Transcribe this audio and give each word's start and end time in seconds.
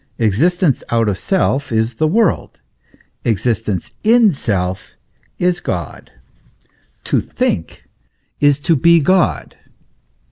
Existence 0.17 0.83
out 0.89 1.07
of 1.07 1.15
self 1.15 1.71
is 1.71 1.93
the 1.97 2.07
world, 2.07 2.59
exist 3.23 3.69
ence 3.69 3.91
in 4.03 4.33
self 4.33 4.93
is 5.37 5.59
God. 5.59 6.11
To 7.03 7.21
think 7.21 7.83
is 8.39 8.59
to 8.61 8.75
be 8.75 8.99
God. 8.99 9.55